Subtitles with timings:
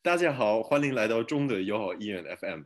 [0.00, 2.62] 大家好，欢迎来到中德友好医院 FM。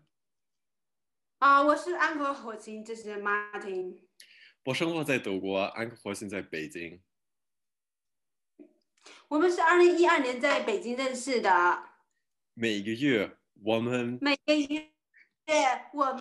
[1.38, 4.00] 啊，我是安格火星，这是 Martin。
[4.64, 7.00] 我生活在德国，安格火星在北京。
[9.28, 11.82] 我们是二零一二年在北京认识的。
[12.52, 14.90] 每个月我们每个月
[15.94, 16.20] 我们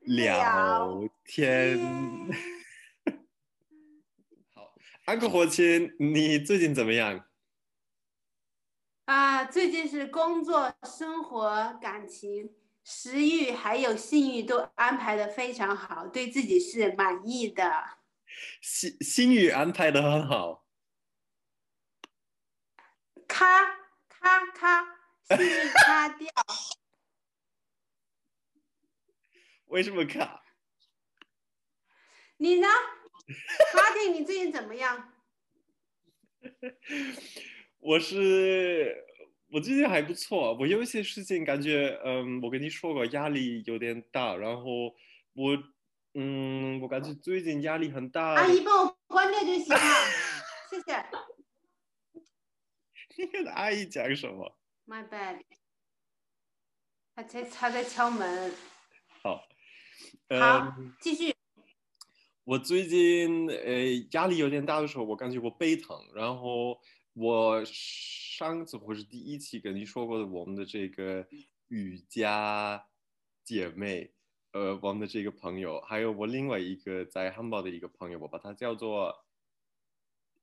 [0.00, 1.78] 聊天。
[4.52, 4.74] 好，
[5.04, 7.28] 安格火星，你最近怎么样？
[9.12, 12.50] 啊，最近是工作、生活、感情、
[12.82, 17.98] 食欲还有性欲都安排的非常好，对自己是满意的。
[18.62, 20.66] 性性欲安排的很好。
[23.28, 23.44] 咔
[24.08, 24.82] 咔咔，
[25.28, 26.30] 性欲咔掉。
[29.68, 30.42] 为什么卡？
[32.38, 32.68] 你呢？
[33.74, 35.12] 马丁，你最近怎么样？
[37.82, 38.94] 我是
[39.50, 44.94] 我最近还不错，我有一些事情感觉，嗯，我跟你说过压力有点大，然后
[45.32, 45.58] 我，
[46.14, 48.34] 嗯，我感觉最近压力很大。
[48.34, 49.80] 阿姨帮我关掉就行了，
[50.70, 51.04] 谢谢。
[53.18, 55.42] 你跟阿姨讲什么？My bad。
[57.16, 58.54] 他在他在敲门。
[59.22, 59.44] 好。
[60.38, 61.34] 好，继续。
[62.44, 66.80] 我最近呃压力有点大的时候，我感觉我背疼，然后。
[67.14, 71.26] 我上次或是第一期跟你说过的，我们的这个
[71.68, 72.86] 瑜伽
[73.44, 74.12] 姐妹，
[74.52, 79.26] 呃，我们的这个朋友，还有我另外一个在汉堡的一个朋友，我把他叫做，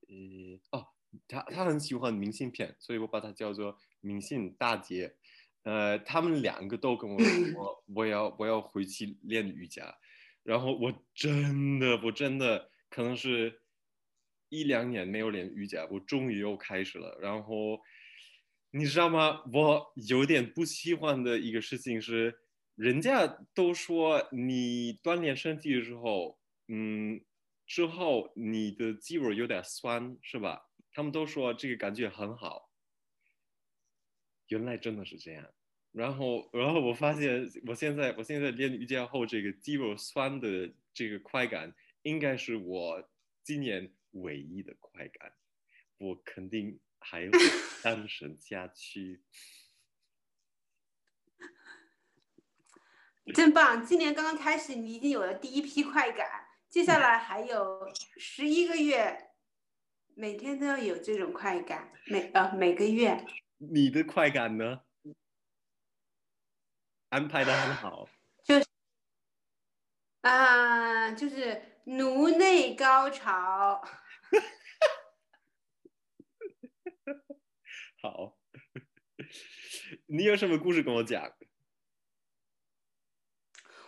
[0.08, 0.88] 呃，哦，
[1.28, 5.16] 他他很喜欢明信片，所以我把他叫做明信大姐。
[5.64, 9.98] 呃，他们两个都跟我说， 我要我要回去练瑜伽，
[10.44, 13.62] 然后我真的我真的可能是。
[14.50, 17.18] 一两年没有练瑜伽，我终于又开始了。
[17.22, 17.80] 然后
[18.72, 19.44] 你知道吗？
[19.54, 22.40] 我有点不喜欢的一个事情是，
[22.76, 27.22] 人家都说你锻炼身体的时候，嗯，
[27.66, 30.70] 之后你的肌肉有点酸，是吧？
[30.92, 32.70] 他们都说这个感觉很好。
[34.48, 35.48] 原来真的是这样。
[35.92, 43.10] 然后，然后我发现，我现在我现在练瑜伽后，这个肌肉酸的这个快感，应该是我
[43.44, 43.92] 今年。
[44.12, 45.34] 唯一的快感，
[45.98, 47.32] 我肯定还会
[47.84, 49.24] 单身下 去。
[53.34, 53.86] 真棒！
[53.86, 57.88] 今年刚刚开始，你已经有了第一批快感，接下来还有
[58.18, 59.30] 十一个月，
[60.16, 63.24] 每天都要有这种快感，每呃每个月。
[63.58, 64.82] 你的快感呢？
[67.10, 68.10] 安排的很好。
[70.30, 73.82] 就是啊，就是颅内高潮。
[78.02, 78.38] 好，
[80.06, 81.30] 你有什么故事跟我讲？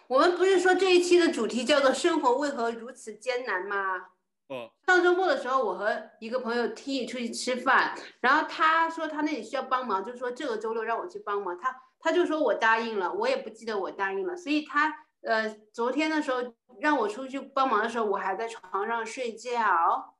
[0.08, 4.08] 我们不是说这一期的主题叫做“生活为何如此艰难”吗？
[4.48, 4.74] 哦。
[4.88, 11.58] 上周末的时候，我和一个朋友 T 出去吃饭，然后他说他那里需要帮忙，就说这个周六让我去帮忙。
[11.58, 20.16] 他他就说我答应了，我也不记得我答应了，所以他呃昨天的时候让我出去帮忙的时候，我还在床上睡觉。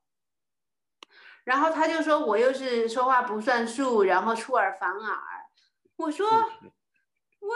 [1.44, 5.18] 然后他就说我又是说话不算数，然后出尔反尔。
[5.96, 7.56] 我说，我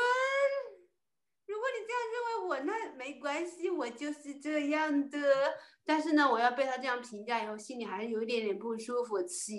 [1.46, 5.20] 如果你这样认为我，那没关系，我就是这样的。
[5.86, 9.22] 但是呢，我要被他这样评价以后，心里还是有一点点不舒服。
[9.22, 9.54] 此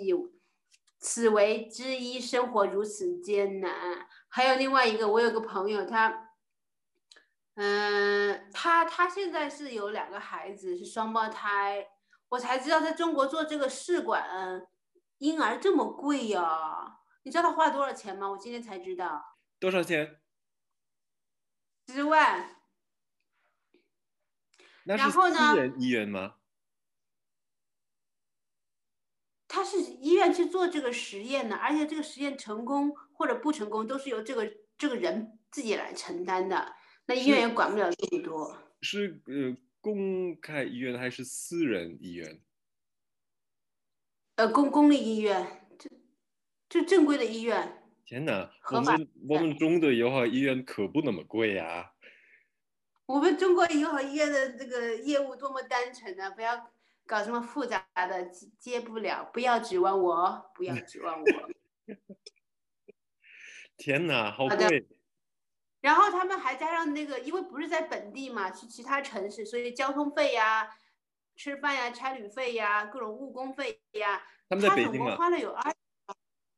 [0.99, 4.05] 此为之一，生活如此艰难。
[4.27, 6.26] 还有另外一个，我有个朋友，他，
[7.59, 11.87] 嗯，他他现在是有两个孩子，是双胞胎。
[12.29, 14.67] 我才知道在中国做这个试管
[15.17, 16.99] 婴儿这么贵呀！
[17.23, 18.29] 你知道他花了多少钱吗？
[18.29, 19.37] 我今天才知道。
[19.59, 20.21] 多少钱？
[21.87, 22.57] 十万。
[24.83, 26.35] 那是私人医院吗？
[29.47, 36.75] 他是医院去做这个实验的，而且这个实验成功或者不成功，都是由这个这个人自己来承担的。
[37.07, 38.55] 那医院也管不了这么多。
[38.81, 39.57] 是呃。
[39.79, 42.41] 公开医院还是私人医院？
[44.35, 45.89] 呃，公公立医院，就
[46.67, 47.83] 就正规的医院。
[48.03, 51.93] 天哪，我们我们中的友好医院可不那么贵呀。
[53.05, 56.31] 我们中国友好医院的这个业务多么单纯啊！
[56.31, 56.69] 不要
[57.05, 58.25] 搞什么复杂的，
[58.59, 61.27] 接不了，不要指望我，不要指望我。
[63.77, 64.85] 天哪，好贵。
[65.87, 70.75] 然后他们还加上那个，因为不是在本地嘛，去其他城市，所以交通费呀、
[71.37, 75.73] 吃饭呀、差旅费呀、各种误工费呀，他们在北京花了有二，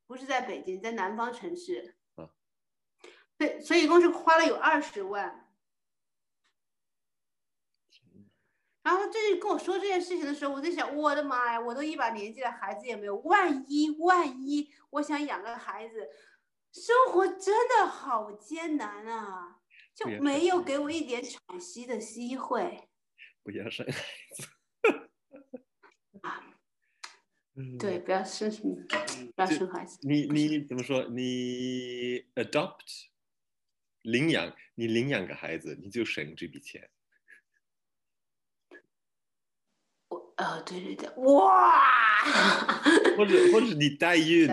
[0.07, 1.95] 不是在北京，在南方城市。
[3.37, 5.45] 对，所以一共是花了有二十万。
[8.81, 16.09] 然后这跟我说这件事情的时候，我在想，我的妈呀，我都一把年纪了，孩子也没有，万一万一，我想养个孩子，
[16.71, 19.59] 生活真的好艰难啊，
[19.95, 22.89] 就没有给我一点喘息的机会。
[23.43, 24.03] 不要生孩
[24.35, 24.47] 子。
[26.21, 26.43] 啊，
[27.79, 28.75] 对，不要生什么，
[29.35, 29.97] 不要生孩子。
[30.03, 31.03] 你你怎么说？
[31.05, 33.07] 你 adopt
[34.01, 36.89] 领养，你领养个孩子，你就省这笔钱。
[40.09, 41.83] 我呃，对对对，哇！
[43.17, 44.47] 或者或者你代孕。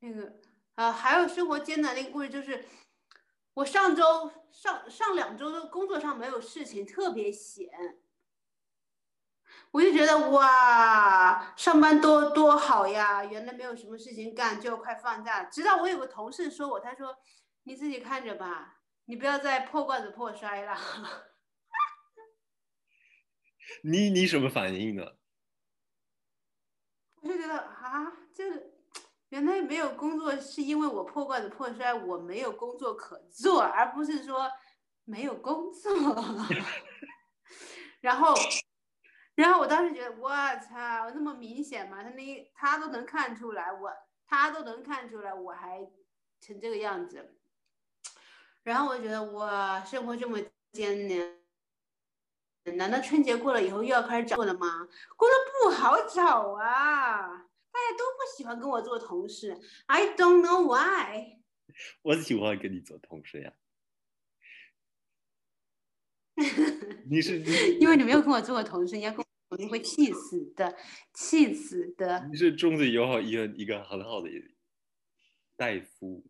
[0.00, 0.40] 那个
[0.74, 2.64] 啊，还有生活艰难的一个故事，就是
[3.54, 7.68] 我上周上上两周的工作上没有事情，特别闲。
[9.72, 13.24] 我就觉得哇，上班多多好呀！
[13.24, 15.44] 原来没有什么事情干，就要快放假。
[15.44, 17.18] 直到我有个同事说我，他说
[17.64, 20.74] ：“你自己看着吧，你不要再破罐子破摔了。
[23.82, 25.16] ”你你什么反应呢？
[27.16, 28.62] 我就觉得啊，这个
[29.36, 34.50] 原来没有工作是因为我破罐子破摔，我没有工作可做，而不是说
[35.04, 35.92] 没有工作。
[38.00, 38.34] 然后。
[39.34, 42.02] 然后我当时觉得，我操，那么明显吗？
[42.02, 43.92] 他那他都能看出来，我
[44.26, 45.86] 他都能看出来，我还
[46.40, 47.36] 成这个样子。
[48.62, 50.38] 然后我觉得，哇，生活这么
[50.72, 51.06] 艰
[52.64, 54.88] 难，难道春节过了以后又要开始找了吗？
[55.16, 57.45] 工作不好找啊，
[57.76, 59.58] 家都不喜欢跟我做同事。
[59.86, 61.38] I don't know why。
[62.02, 63.52] 我喜欢跟你做同事呀。
[67.08, 67.40] 你是
[67.80, 69.24] 因为你没有跟我做过同事，你要跟。
[69.48, 70.76] 我会气死的，
[71.14, 72.26] 气死的。
[72.32, 74.28] 你是中子友好医院一个很好的
[75.56, 76.26] 大夫，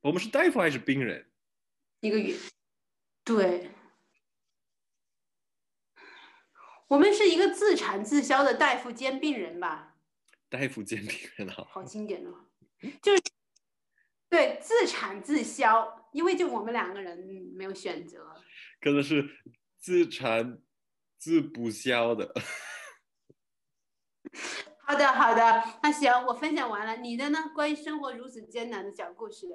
[0.00, 1.28] 我们是大夫还是病人？
[1.98, 2.36] 一个月，
[3.24, 3.72] 对，
[6.86, 9.89] 我们是一个自产自销的大夫兼病人吧？
[10.50, 12.34] 大夫兼病人啊，好经典哦，
[13.00, 13.22] 就是
[14.28, 17.16] 对自产自销，因为就我们两个人
[17.56, 18.34] 没有选择，
[18.80, 19.24] 可能是
[19.78, 20.60] 自产。
[21.20, 22.32] 自不销的。
[24.80, 26.96] 好的，好的，那行，我分享完了。
[26.96, 27.50] 你的呢？
[27.54, 29.46] 关于生活如此艰难的小故事。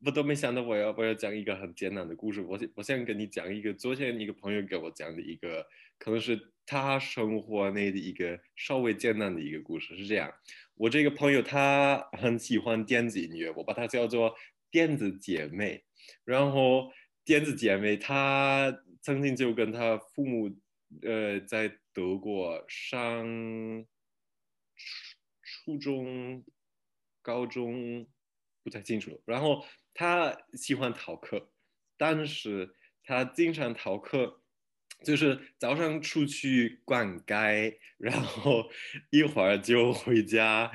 [0.00, 2.40] 我都没想到我要我要讲一个很艰难的故事。
[2.40, 5.66] 我我想跟你讲一个昨天一个朋友给我讲的一个，
[5.98, 9.96] 可能是他生活内的一个稍微艰难的一个故事。
[9.96, 10.32] 是这样，
[10.76, 14.34] 我这个朋友他很喜欢电子音乐，我把它叫做
[14.70, 15.84] 电子姐妹。
[16.24, 16.90] 然后
[17.24, 20.56] 电子姐妹，她曾经就跟她父母。
[21.02, 23.26] 呃，在德国上
[24.76, 26.44] 初初中、
[27.20, 28.06] 高中
[28.62, 29.20] 不太清楚。
[29.26, 29.64] 然后
[29.94, 31.52] 他喜欢逃课，
[31.96, 34.42] 但是他经常逃课，
[35.04, 38.68] 就是早上出去逛街，然后
[39.10, 40.70] 一会儿就回家，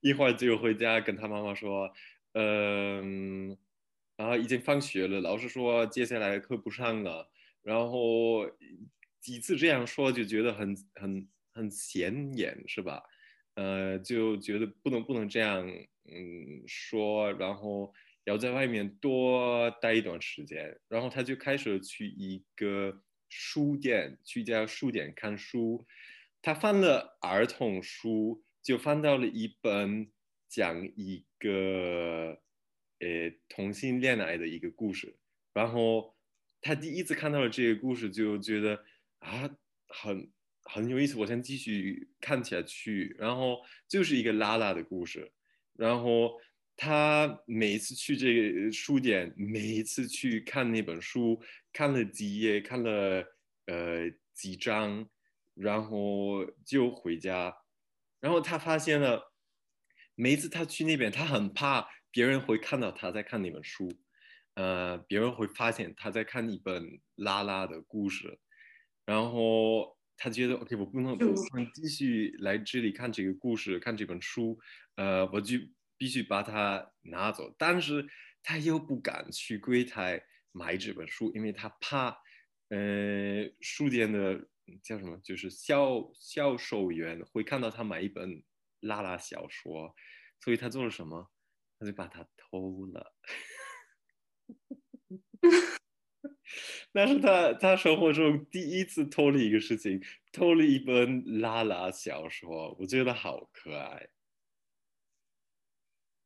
[0.00, 1.92] 一会儿就回家跟他妈妈说，
[2.32, 3.58] 嗯，
[4.16, 7.30] 然后已经放学了，老师说接下来课不上了，
[7.62, 8.50] 然后。
[9.24, 13.02] 几次这样说就觉得很很很显眼，是吧？
[13.54, 17.90] 呃，就觉得不能不能这样，嗯，说，然后
[18.24, 25.86] 要在外面多待一段时间，然后他就开始去一个书店，去一家书店看书。
[26.42, 30.10] 他翻了儿童书，就翻到了一本
[30.48, 32.38] 讲一个
[32.98, 35.16] 呃同性恋爱的一个故事，
[35.52, 36.16] 然后
[36.60, 38.84] 他第一次看到了这个故事，就觉得。
[39.20, 39.48] 啊，
[39.88, 40.30] 很
[40.64, 43.16] 很有意思，我先继续看下去。
[43.18, 45.32] 然后就是一个拉拉的故事。
[45.72, 46.38] 然后
[46.76, 51.40] 他每一次去这个书店，每一次去看那本书，
[51.72, 53.24] 看了几页，看了
[53.66, 55.08] 呃几章，
[55.54, 57.54] 然后就回家。
[58.20, 59.32] 然后他发现了，
[60.14, 63.88] 每一次他去那边，他很怕别人会看到他在看那本书，
[64.54, 68.38] 呃，别人会发现他在看一本拉拉的故事。
[69.06, 74.58] 然后他觉得，OK，我不能不能继续来这里看这个故事，看这本书，
[74.96, 75.58] 呃，我就
[76.04, 77.54] 必须把它拿走。
[77.56, 78.06] 但是
[78.42, 82.10] 他又不敢去柜台买这本书，因为他怕，
[82.68, 84.46] 呃，书店的
[84.82, 88.42] 叫什么，就是销销售员会看到他买一本
[88.80, 89.94] 拉拉小说，
[90.40, 91.30] 所以他做了什么？
[91.78, 93.16] 他就把它偷了。
[96.92, 104.10] 那是他他生活中第一次偷了一个事情，偷了一本拉拉小说，我觉得好可爱。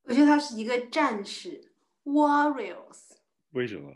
[0.08, 1.70] 我觉得他是一个战士
[2.04, 3.16] ，warriors。
[3.50, 3.94] 为什么？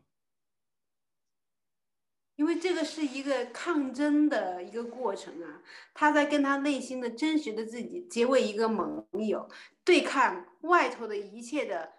[2.36, 5.62] 因为这个是一个抗争的一个过程啊，
[5.94, 9.48] 他在跟他内心的真实的自己结为一个盟友，
[9.84, 11.92] 对抗外头的一切的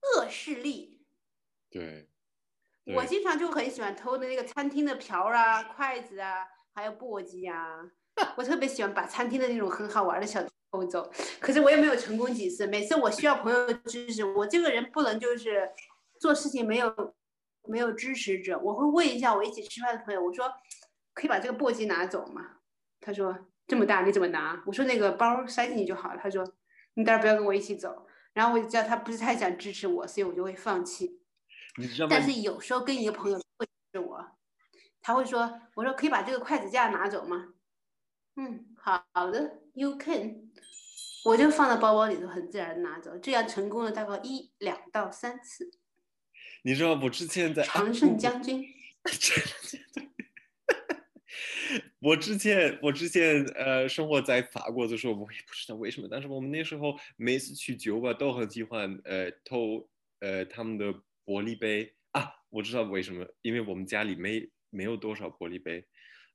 [0.00, 1.02] 恶势力。
[1.68, 2.08] 对，
[2.96, 7.90] 我经常就很喜欢偷的那个餐厅的瓢啊、筷子啊，还有簸箕啊。
[8.36, 11.10] 我特别喜欢把餐厅的那种很好玩的小偷走，
[11.40, 12.66] 可是我也没有成功几次。
[12.66, 15.70] 每次我需要朋友支持，我这个人不能就是
[16.18, 17.14] 做事情没有。
[17.68, 20.50] 没有支持者，我会问一下我一起吃饭的朋友，我说
[21.12, 22.56] 可以把这个簸箕拿走吗？
[23.00, 24.60] 他说这么大你怎么拿？
[24.66, 26.18] 我说那个包塞进去就好了。
[26.20, 26.42] 他说
[26.94, 28.06] 你待会不要跟我一起走。
[28.32, 31.20] 然后我就知道他不是太想支持我，所以我就会放弃。
[32.08, 34.26] 但是有时候跟一个朋友会支持我，
[35.02, 37.52] 他会说我说可以把这个筷子架拿走吗？
[38.36, 40.50] 嗯，好的，You can。
[41.24, 45.70] 我就放到包包里头，很自然的拿走，这样成功了大概一两到三次。
[46.62, 48.62] 你知道我之前在常胜将军，
[52.00, 59.88] 我之前我之前呃生活在法国的时候，我也不知道为什么，但是我们那时候每次去酒吧都很喜欢呃偷
[60.20, 60.86] 呃他们的
[61.24, 65.86] 玻璃杯啊，我知道为什么，因为我们家里没没有多少玻璃杯，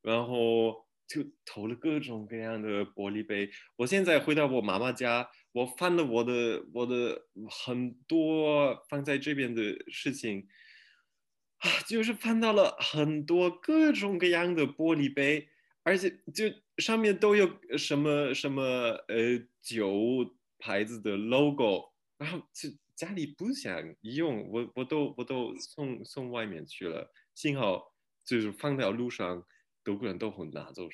[0.03, 3.49] 然后就投了各种各样的玻璃杯。
[3.77, 5.29] 我现在回到我妈妈家。
[5.55, 10.45] 我翻了我的我的很多放在这边的事情
[11.59, 15.47] 啊，就是翻到了很多各种各样的玻璃杯，
[15.83, 16.43] 而且就
[16.79, 18.63] 上面都有什么什么
[19.07, 27.93] 呃酒牌子的 logo，然后就家里不想用，我我都我都送送外面去了，幸好
[28.25, 29.47] 就是放到路上，
[29.85, 30.89] 德国人都会拿走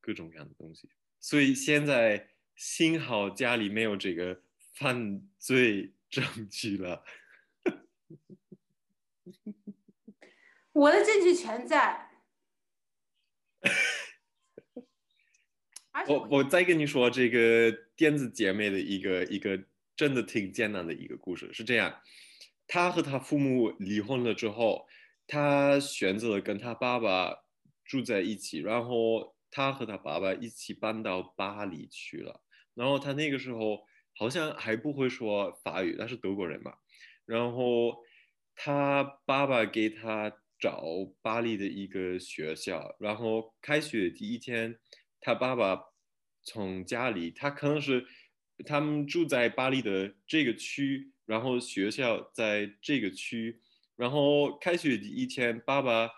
[0.00, 0.88] 各种各样的东西，
[1.20, 2.30] 所以现在。
[2.54, 4.42] 幸好家里没有这个
[4.74, 7.02] 犯罪证据了。
[10.72, 12.10] 我的证据全在。
[16.06, 19.64] 我我再跟你说这个电子姐妹的一个一个
[19.96, 22.02] 真的挺艰难的一个故事，是这样：
[22.66, 24.86] 她和她父母离婚了之后，
[25.26, 27.41] 她选择了跟她爸爸
[27.92, 29.34] 住在一起，然后。
[29.54, 32.40] 他和他爸爸一起搬到巴黎去了，
[32.72, 33.84] 然后他那个时候
[34.16, 36.72] 好像还不会说法语，他是德国人嘛。
[37.26, 37.98] 然后
[38.56, 40.82] 他爸爸给他找
[41.20, 44.78] 巴黎的一个学校，然后开学第一天，
[45.20, 45.78] 他爸爸
[46.42, 48.06] 从家里，他可能是
[48.64, 53.60] 他们住在巴黎的这个区，然后学校在这个区，
[53.96, 56.08] 然后开学第一天，爸爸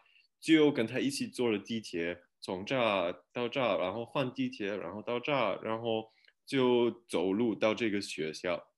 [0.45, 2.21] 就跟他一起坐了地铁。
[2.39, 6.13] 从这儿到这儿，然后换地铁，然后到这儿，然后
[6.45, 8.69] 就走路到这个学校。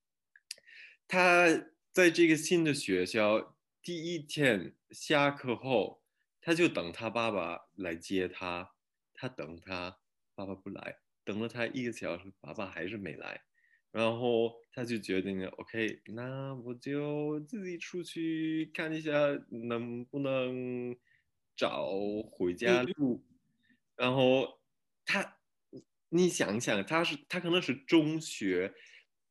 [1.08, 1.49] 他
[1.90, 6.04] 在这个新的学校第一天下课后，
[6.40, 8.70] 他就等他爸爸来接他。
[9.12, 9.99] 他等他
[10.37, 13.42] 爸爸不来，等了他一个小时，爸爸还是没来。
[13.90, 19.11] 然后他就决定了，OK，那我就自己出去看一下
[19.49, 20.94] 能不能
[21.56, 21.88] 找
[22.30, 23.25] 回家路。
[23.96, 24.60] 然后
[25.04, 25.38] 他，
[26.10, 28.75] 你想想，他是他可能是中学，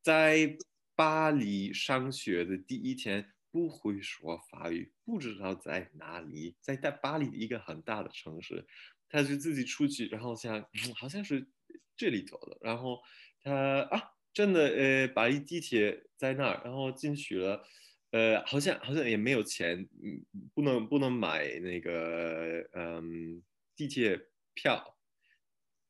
[0.01, 0.57] 在
[0.95, 8.65] 巴黎上学的第一天，不会说法语，不知道在哪里，在在巴黎的一个很大的城市，
[9.07, 11.47] 他就自己出去，然后想好像是
[11.95, 12.99] 这里走的，然后
[13.43, 17.63] 他啊，真的呃，巴黎地铁在那儿，然后进去了，
[18.11, 23.41] 呃，好像好像也没有钱，嗯，不能不能买那个嗯
[23.75, 24.27] 地铁。
[24.57, 24.97] 票，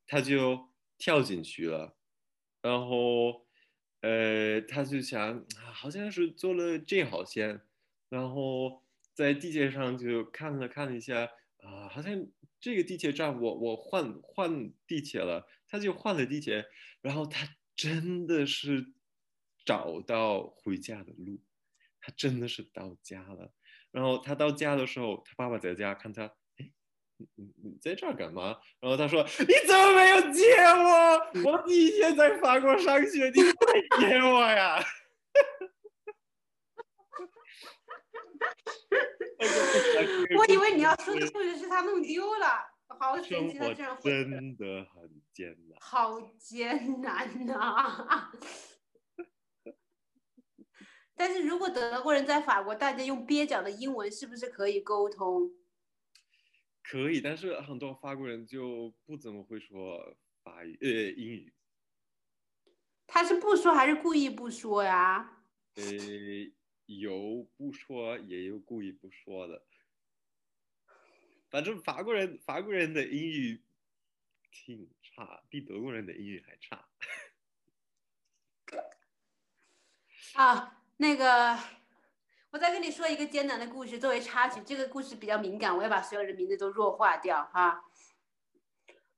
[0.08, 1.96] 他就跳进去了，
[2.60, 3.46] 然后，
[4.00, 7.60] 呃，他就想，好像是坐了这号线，
[8.08, 8.82] 然后
[9.14, 12.26] 在地铁上就看了看了一下，啊，好像
[12.60, 16.66] 这个地铁站我我换换地铁了，他就换了地铁，
[17.00, 18.94] 然后他真的是
[19.64, 21.40] 找到回家的路，
[22.06, 23.50] 他真的是到家了，
[23.90, 26.32] 然后他到家的时候，他爸爸在家看他。
[27.18, 28.58] 你你你在这儿干嘛？
[28.78, 31.50] 然后他说：“你怎么没有接我？
[31.50, 34.78] 我第一天在法国上学，你快接我呀！”
[40.36, 42.68] 我以为你要说的故事是他弄丢了，
[43.00, 48.30] 好神奇，他这样真的很艰难，好艰难呐！
[51.16, 55.50] 但是如果德国人在法国，大家用蹩脚的英文，是不是可以沟通？
[56.82, 61.52] 可以，但是很多法国人就不怎么会说法语，呃，英语。
[63.06, 65.42] 他是不说还是故意不说呀？
[65.74, 65.82] 呃，
[66.86, 69.66] 有不说，也有故意不说的。
[71.48, 73.64] 反正法国人，法国人的英语
[74.50, 76.88] 挺差，比德国人的英语还差。
[80.34, 81.58] 啊，那个，
[82.50, 84.62] 我再跟你说一个艰难的故事作为插曲。
[84.64, 87.84] 这个故事比较敏感，我要把所有人名字都弱化掉哈。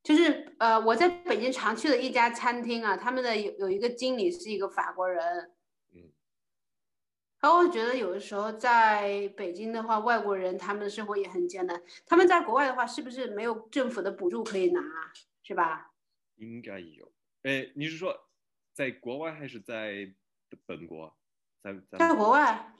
[0.03, 5.53] 就是呃，我在北京常去的一家餐厅啊，他们的有有一个经理是一个法国人。
[5.93, 6.11] 嗯。
[7.41, 11.81] 然后我觉得有的时候在北京的话，外国人他们的生活也很艰难。
[12.07, 14.81] 他们在国外的话，是不是没有政府的补助可以拿？
[15.43, 15.93] 是吧？
[16.37, 17.13] 应该有。
[17.45, 18.29] 哎，你是说
[18.73, 20.13] 在国外还是在？
[20.65, 21.15] 本国，
[21.63, 22.73] 在在国外，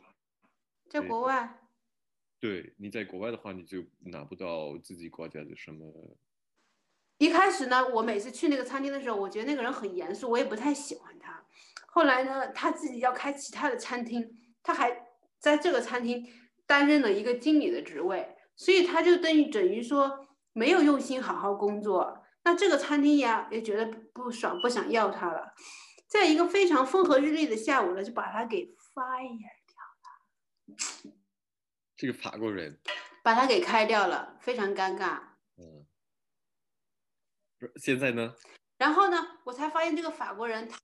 [0.89, 1.59] 在国外，
[2.41, 6.17] 对，你在国外的话，你就拿不到自己国家的什么。
[7.19, 11.45] 一开始呢，我每次去那个餐厅的时候，我觉得那个人很严肃，我也不太喜欢他。
[11.89, 15.09] 后来呢，他自己要开其他的餐厅，他还
[15.41, 16.25] 在这个餐厅
[16.65, 22.23] 担任了一个经理的职位，所以他就等于等于说没有用心好好工作。
[22.45, 25.53] 那这个餐厅呀，也觉得不爽，不想要他了。
[26.09, 31.15] 在一个非常风和日丽的下午呢，就把他给 fire 掉了。
[31.97, 32.81] 这个法国人
[33.23, 35.21] 把他给开掉了，非常尴尬。
[35.57, 35.87] 嗯，
[37.77, 38.35] 现在呢？
[38.79, 40.79] 然后呢，我才发现这个法国人他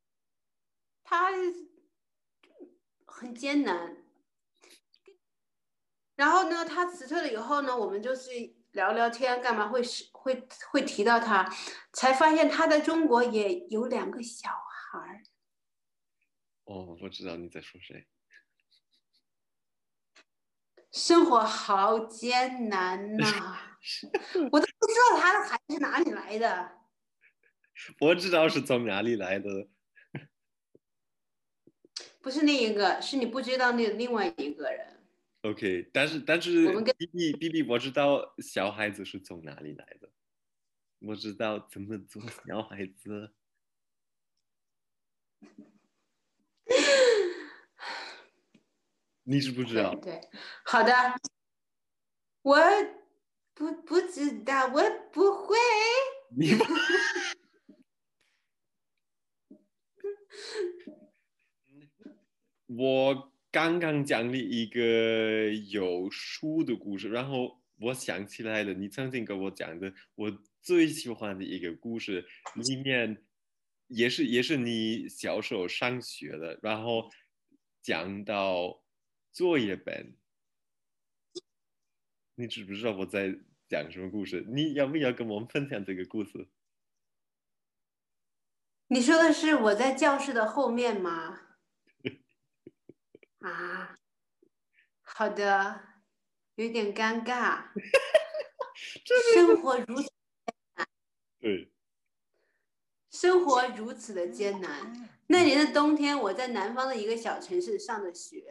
[1.05, 1.31] 他
[3.07, 3.97] 很艰难。
[6.17, 8.31] 然后呢，他辞退了以后呢，我们就是
[8.73, 11.51] 聊聊天，干嘛会是会会提到他？
[11.93, 14.74] 才发现他在中国也有两个小孩。
[16.65, 18.07] 哦，我知道你在说谁。
[20.93, 23.79] 生活好艰难呐，
[24.53, 26.79] 我都不知道他的孩子是哪里来的。
[28.01, 29.69] 我知道是从哪里来的。
[32.23, 35.05] 不是那一个，是你不知道那另外一个人。
[35.43, 40.11] OK，但是但是，B B B B，我知道小孩子是从哪里来的，
[41.01, 43.35] 我知道怎么做小孩子。
[49.27, 49.95] 你知不知道？
[49.97, 50.21] 对，
[50.65, 50.93] 好的，
[52.43, 52.59] 我
[53.55, 55.57] 不不知道，我不会。
[56.37, 56.65] 你不？
[62.77, 70.31] 我刚刚讲了一个有书的故事，然后我想起来了，你曾经跟我讲的我
[70.61, 72.27] 最喜欢的一个故事
[72.57, 73.25] 里面。
[73.89, 77.11] 也是也是你小时候上学的，然后
[77.83, 78.83] 讲到
[79.33, 80.17] 作业本，
[82.35, 84.45] 你知不知道我在讲什么故事？
[84.49, 86.49] 你要不要跟我们分享这个故事？
[88.89, 91.41] 你说的是我在教室的后面吗？
[93.41, 93.99] 啊，
[95.03, 95.85] 好的，
[96.55, 97.71] 有点尴尬。
[99.35, 100.11] 生活如此
[101.39, 101.74] 对。
[103.25, 104.71] 生活如此的艰难。
[105.29, 108.45] 那年的冬天，我在南方的一个小城市上的学。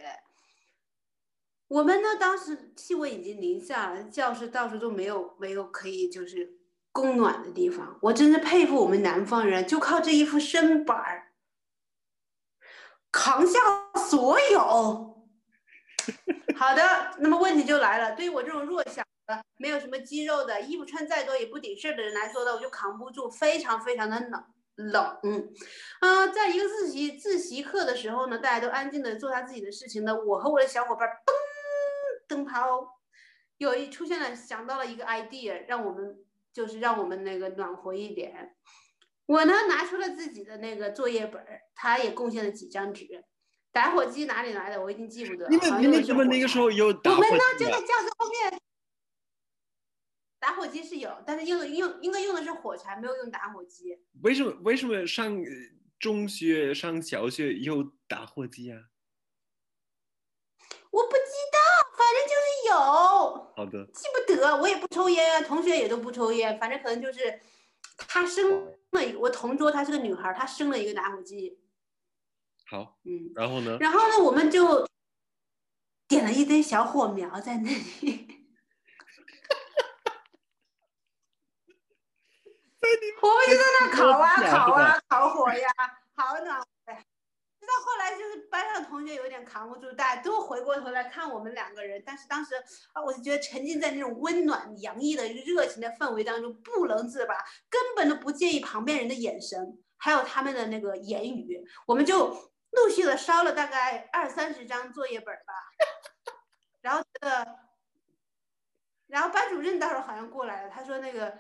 [1.68, 6.58] 我们呢，当时气温已经零下了，教室到处都没有没有可以就是
[6.92, 8.00] 供暖的地方。
[8.02, 11.34] 我真是佩服我们南方人，就靠这一副身板儿
[13.12, 13.60] 扛下
[14.10, 15.24] 所有。
[16.56, 24.44] 好的，那么问题就来了，对于我这种弱小的、没有什么肌肉的，衣服穿再多也不顶事儿的人来说呢，我就扛不住，非常非常的冷。
[24.76, 25.54] 冷，嗯，
[26.00, 30.16] 啊，在一个自习自习课的时候呢，大家都安静的做他自己的事情呢。
[30.16, 31.32] 我和我的小伙伴噔
[32.28, 33.00] 灯泡，
[33.58, 36.18] 有一出现了，想到了一个 idea，让我们
[36.52, 38.56] 就是让我们那个暖和一点。
[39.26, 43.24] 我呢拿出了自己的那个作业本，他也贡献了几张纸。
[43.72, 44.82] 打火机哪里来的？
[44.82, 45.48] 我已经记不得。
[45.50, 47.24] 你们你们怎么那个时候有打火机？
[47.24, 48.60] 我们呢就在教室后面。
[50.44, 53.98] 打火机是有，但是用用应该用的是火柴，没有用打火机。
[54.22, 55.42] 为什么为什么上
[55.98, 58.78] 中学上小学有打火机啊？
[60.92, 61.58] 我不知道，
[61.98, 62.76] 反正就是有。
[63.56, 63.86] 好的。
[63.94, 67.40] 记不得，我也不抽烟，同学也都不抽烟，反正可能就是
[67.96, 71.58] 他生了我同桌，她是个女孩，她生了一个打火机。
[72.66, 73.78] 好，嗯，然后呢？
[73.80, 74.86] 然后呢，我们就
[76.10, 78.43] 点了一堆小火苗在那里。
[83.22, 85.70] 我们就在那烤啊烤啊烤火呀，
[86.16, 86.66] 好暖和。
[87.60, 92.04] 直到后来，就是班上同学有点扛不住，大家都回过头来看我们两个人。
[92.06, 92.56] 但是当时
[92.92, 97.34] 啊，我就觉得沉浸在那种温暖洋溢的热情的氛围当中，不能自拔，
[97.70, 101.66] 根本都不介意旁边人的眼神，还有他们的那个言语。
[101.88, 105.54] 我们就陆续的烧了大概二三十张作业本吧，
[106.82, 107.48] 然后这个，
[109.08, 111.38] 然后班主任到时候好像过来了，他说那个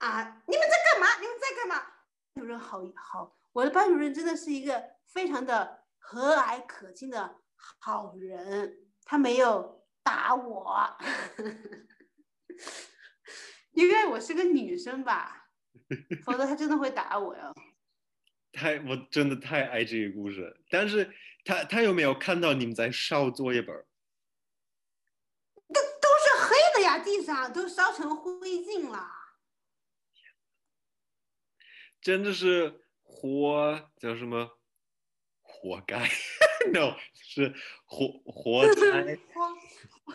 [0.00, 1.06] 啊，你们在干嘛？
[1.20, 1.76] 你们在干嘛？
[2.34, 7.36] 班主任好好，我的班主任真的是一个非常的和蔼可亲的
[7.80, 10.96] 好人，他没有打我，
[13.72, 15.50] 因为我是个女生吧，
[16.24, 17.54] 否则他真的会打我哟。
[18.52, 20.64] 太，我真的太爱这个故事。
[20.70, 23.76] 但是他他有没有看到你们在烧作业本？
[25.68, 28.32] 都都是黑的呀，地上都烧成灰
[28.62, 29.19] 烬了。
[32.00, 34.58] 真的是活叫什么？
[35.42, 36.08] 活该？
[36.72, 37.54] No，是
[37.86, 39.18] 活活 灾，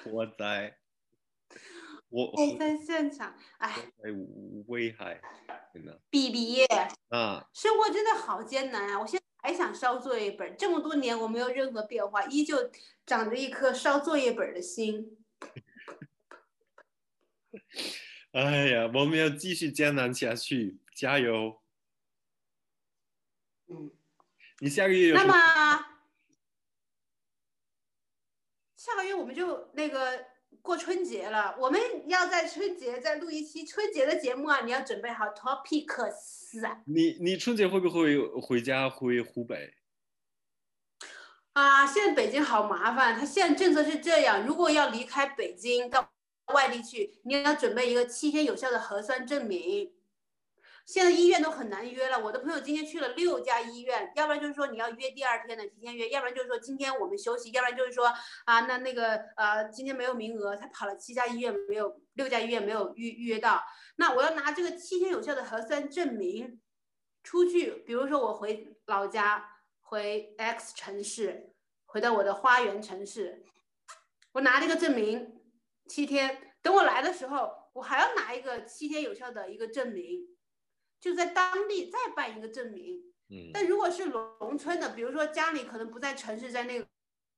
[0.03, 0.77] 活灾。
[2.09, 3.75] 我我在现场，哎，
[4.67, 5.19] 危害，
[5.73, 5.99] 真的。
[6.09, 6.63] B B
[7.09, 8.99] 啊，生活真的好艰难啊！
[9.01, 12.71] 我现在还想烧作业本，这么多年我没有任何变化，依旧
[13.05, 15.17] 长着一颗烧作业本的心。
[18.31, 21.59] 哎呀，我们要继续艰难下去，加油！
[23.67, 23.91] 嗯，
[24.59, 25.33] 你下个月有那么
[28.75, 30.25] 下个月我们就那个。
[30.61, 34.61] 过春节了，我们要在春节再录一期春节的节目啊！
[34.61, 36.81] 你要准备好 topics 啊！
[36.85, 39.75] 你你春节会不会回家回湖北？
[41.53, 46.11] 啊，现在北京好麻烦，他现在政策是这样：如果要离开北京到
[46.53, 49.93] 外地去，你要准备一个七天有效的核酸证明。
[50.85, 58.13] 现在医院都很难约了，我的朋友今天去了六家医院，要不然就是说你要约第二天的提前约，要不然就是说今天我们休息，要不然就是说
[58.45, 63.63] 啊那那个呃今天没有名额，他跑了七家医院没有六家医院没有预预约到，
[63.95, 66.61] 那我要拿这个七天有效的核酸证明
[67.23, 69.43] 出去，比如说我回老家
[69.81, 71.51] 回 X 城市，
[71.85, 73.43] 回到我的花园城市，
[74.33, 75.41] 我拿这个证明
[75.87, 80.34] 七天，等我来的时候，我还要拿一个七天有效的一个证明。
[81.05, 86.87] 就在当地再办一个证明，嗯，但如果是农村的，比如说家里可能不在城市，在那个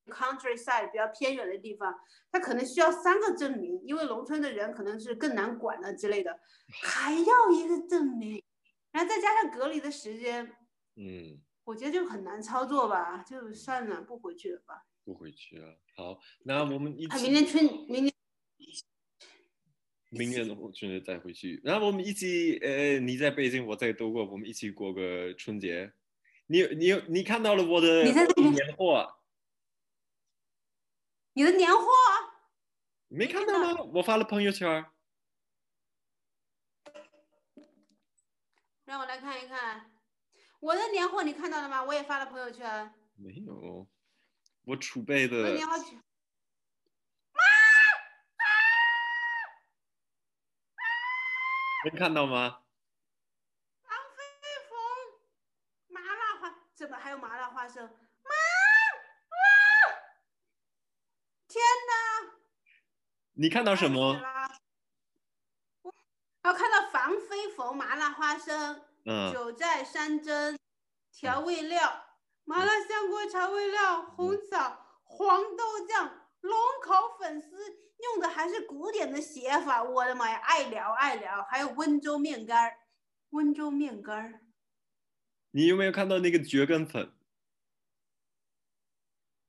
[0.06, 1.94] countryside 比较偏远的地方，
[2.32, 6.40] 他可能需要三个证明，因为农村的人可能是更难管了之类的，
[6.82, 8.42] 还要一个证明，
[8.94, 10.46] 然后再加上隔离的时间，
[10.96, 15.78] 嗯，我觉得就很难操作吧，就算了，不回去了吧，不回去了。
[15.98, 18.14] 好，那我们一起，明天春，明年。
[20.18, 25.94] 明年我春节再回去，然后我们一起，呃，你在北京，我在德国，我们一起过个春节。
[26.48, 28.16] 你你你看到了我的年
[28.78, 29.20] 货？
[31.34, 31.86] 你的年货？
[33.10, 33.84] 没看到吗？
[33.94, 34.86] 我发了朋友圈。
[38.86, 39.92] 让我来看一看，
[40.62, 41.84] 我的年货你看到了吗？
[41.84, 42.94] 我也发了朋友圈。
[43.16, 43.88] 没有，
[44.64, 45.54] 我储备的。
[45.54, 45.74] 年货。
[51.90, 52.62] 能看到吗？
[53.84, 54.24] 王飞
[54.70, 54.78] 鸿，
[55.88, 57.84] 麻辣花，怎么还有麻辣花生？
[57.86, 58.32] 妈，
[61.48, 62.34] 天哪！
[63.34, 64.20] 你看到什么？
[66.44, 70.58] 我看到防飞鸿麻辣花生，嗯，九寨山珍
[71.12, 72.06] 调味料，
[72.46, 77.88] 麻辣香锅调味料，红枣黄豆酱，龙口粉丝。
[77.98, 82.78] 用的还是古典的写法，我的妈呀，爱聊爱聊，还有温州面干儿，
[83.32, 84.42] 温州面干儿。
[85.50, 87.12] 你有没有看到那个蕨根粉？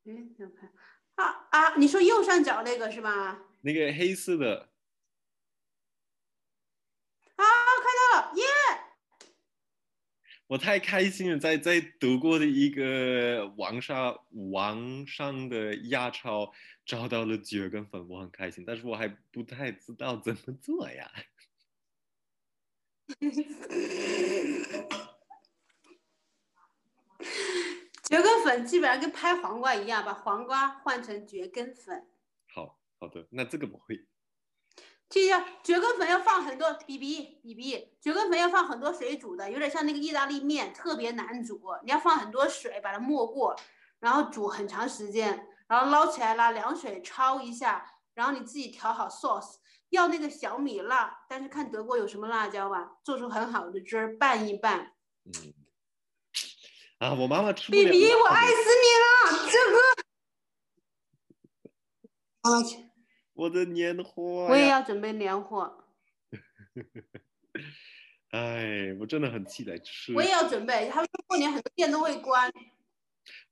[0.04, 0.72] 嗯，有看。
[1.16, 3.38] 啊啊，你说右上角那个是吧？
[3.60, 4.70] 那个黑色的。
[7.36, 8.44] 啊，看到了，耶！
[10.46, 16.50] 我太开心了，在在德国的一个网上网上的亚超
[16.88, 21.12] 找到了蕨根粉，我很开心，但是我还不太知道怎么做呀。
[28.04, 32.08] 蕨根粉基本上跟拍黄瓜一样，把黄瓜换成蕨根粉。
[32.46, 34.08] 好好的，那这个不会。
[35.10, 41.60] 这要蕨根粉要放很多，B B B B，蕨根粉要放很多水煮的，有点像那个意大利面，特别难煮。
[41.84, 43.54] 你要放很多水把它没过，
[44.00, 49.58] 然后煮很长时间，然后捞起来拿凉水焯一下，然后你自己调好 sauce，
[49.90, 54.94] 要那个小米辣，但是看德国有什么辣椒吧，做出很好的汁儿，拌一拌。
[55.24, 55.54] 嗯。
[56.98, 59.78] 啊，我妈妈吃 B B，我爱死你了，这个。
[62.56, 62.88] 我去。
[63.34, 65.84] 我的年货，我也要准备年货。
[68.32, 70.12] 哎，我真的很期待吃。
[70.12, 72.52] 我也要准备，他们说过年很多店都会关。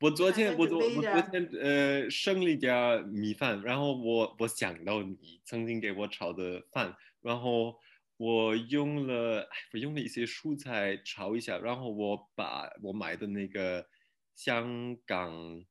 [0.01, 7.79] 我昨天我昨我昨天呃剩了一点米饭，然后我我想到你曾经给我炒的饭，然后
[8.17, 13.87] 我用了哎我用了一些蔬菜炒一下，然后我把我买的那个
[14.35, 15.65] 香港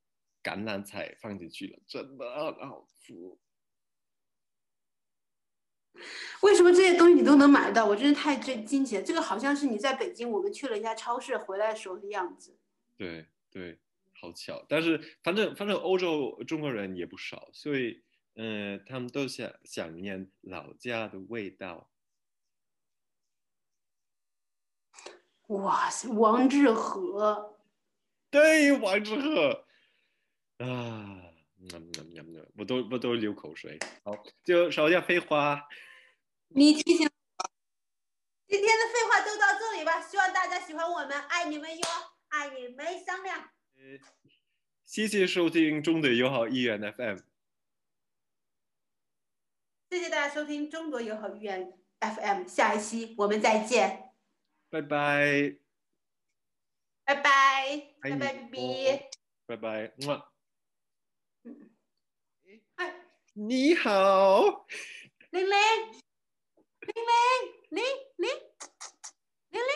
[0.44, 3.14] 橄榄菜放进去了，真的很好吃。
[6.42, 7.86] 为什么这些东西你都能买到？
[7.86, 9.02] 我真是太震惊奇了。
[9.02, 12.60] 这个好像是你在北京，我们去了一家超市回来的时候的样子。
[12.98, 13.80] 对对，
[14.20, 14.66] 好巧。
[14.68, 18.04] 但是反正反正欧洲中国人也不少，所以
[18.36, 21.90] 嗯、呃他们都想想念老家的味道。
[25.48, 27.60] 哇塞，王致和，
[28.32, 29.68] 对，王致和
[30.58, 31.22] 啊，
[32.58, 33.78] 我都我都流口水。
[34.04, 34.12] 好，
[34.44, 35.68] 就少点废话。
[36.48, 37.12] 你提醒我。
[38.48, 41.84] 今天的废话就到这里吧，希望大家喜欢我们，爱你们哟，
[42.30, 43.50] 爱你们商量。
[43.78, 44.00] 呃
[44.84, 47.20] 谢谢收听中德友好医院 FM。
[49.90, 54.14] 谢谢大家收听中国友好医院 FM，下一期我们再见，
[54.70, 55.58] 拜拜，
[57.04, 58.88] 拜拜，拜拜，B。
[58.88, 59.06] 哦 B。
[59.46, 59.94] 拜拜。
[60.06, 60.32] 么
[62.76, 62.96] 哎，
[63.34, 64.66] 你好，
[65.32, 65.50] 玲玲，
[66.82, 67.04] 玲玲，
[67.70, 67.84] 玲
[68.18, 68.30] 玲，
[69.50, 69.70] 玲玲，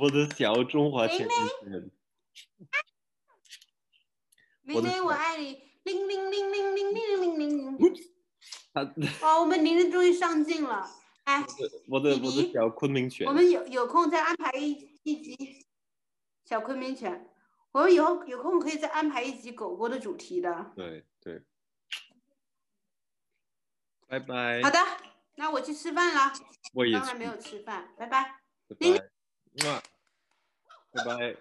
[0.00, 1.90] 我的小中华玲前玲
[4.66, 4.82] 女人。
[4.82, 7.94] 玲玲，我爱你，铃铃铃铃铃铃铃铃铃。
[8.72, 8.82] 他
[9.22, 10.88] 哇，我们玲玲终于上镜了，
[11.24, 11.44] 哎，
[11.88, 13.32] 我的我的小昆明犬我。
[13.32, 15.66] 们有有空再安排一一集
[16.44, 17.28] 小昆明犬，
[17.72, 20.72] 我们以后有空可以再安排一集狗狗的主题的。
[20.76, 21.42] 对对。
[24.08, 24.62] 拜拜。
[24.62, 24.78] 好的，
[25.36, 26.32] 那我去吃饭了，
[26.74, 28.40] 我也刚才没有吃饭，拜拜。
[28.68, 29.10] 拜拜。
[30.92, 31.36] 拜拜。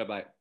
[0.00, 0.39] Bye bye.